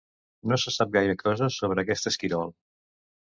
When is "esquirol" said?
2.13-2.55